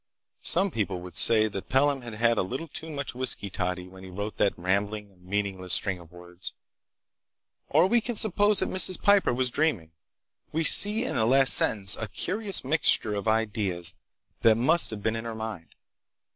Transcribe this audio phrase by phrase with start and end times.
[0.41, 4.03] Some people would say that Pelham had had a little too much whisky toddy when
[4.03, 6.53] he wrote that rambling, meaningless string of words.
[7.69, 8.99] Or we can suppose that Mrs.
[8.99, 9.91] Piper was dreaming.
[10.51, 13.93] We see in the last sentence a curious mixture of ideas
[14.41, 15.75] that must have been in her mind.